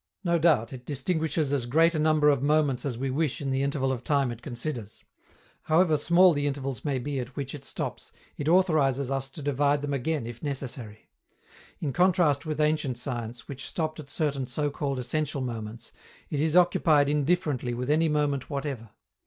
[0.23, 3.61] No doubt, it distinguishes as great a number of moments as we wish in the
[3.61, 5.03] interval of time it considers.
[5.65, 9.81] However small the intervals may be at which it stops, it authorizes us to divide
[9.81, 11.11] them again if necessary.
[11.79, 15.93] In contrast with ancient science, which stopped at certain so called essential moments,
[16.31, 18.89] it is occupied indifferently with any moment whatever.